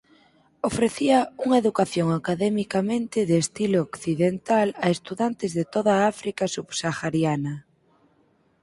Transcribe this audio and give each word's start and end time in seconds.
Ofrecía 0.69 1.17
unha 1.45 1.57
educación 1.63 2.07
academicamente 2.19 3.19
de 3.29 3.35
estilo 3.43 3.77
occidental 3.89 4.67
a 4.83 4.85
estudantes 4.95 5.51
de 5.57 5.65
toda 5.73 5.93
África 6.13 6.43
subsahariana. 6.55 7.53